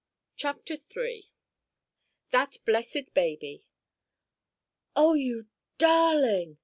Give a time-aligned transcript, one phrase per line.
[0.35, 3.67] CHAPTER III—THAT BLESSED BABY!
[4.95, 5.45] "Oh, you
[5.77, 6.57] darling!"